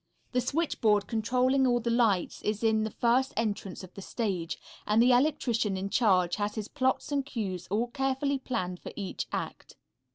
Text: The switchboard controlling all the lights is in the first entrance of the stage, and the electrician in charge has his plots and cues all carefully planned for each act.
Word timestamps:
The 0.31 0.41
switchboard 0.41 1.05
controlling 1.05 1.67
all 1.67 1.79
the 1.79 1.91
lights 1.91 2.41
is 2.41 2.63
in 2.63 2.85
the 2.85 2.89
first 2.89 3.33
entrance 3.37 3.83
of 3.83 3.93
the 3.93 4.01
stage, 4.01 4.57
and 4.87 4.99
the 4.99 5.11
electrician 5.11 5.77
in 5.77 5.91
charge 5.91 6.37
has 6.37 6.55
his 6.55 6.67
plots 6.69 7.11
and 7.11 7.23
cues 7.23 7.67
all 7.69 7.85
carefully 7.85 8.39
planned 8.39 8.79
for 8.79 8.91
each 8.95 9.27
act. 9.31 9.75